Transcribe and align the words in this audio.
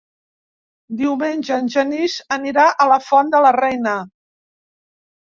Diumenge 1.01 1.57
en 1.63 1.67
Genís 1.73 2.15
anirà 2.37 2.63
a 2.85 2.87
la 2.93 2.97
Font 3.09 3.29
de 3.35 3.41
la 3.47 3.51
Reina. 3.57 3.93